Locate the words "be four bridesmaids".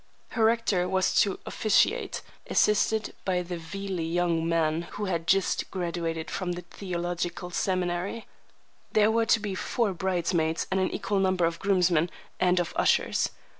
9.39-10.65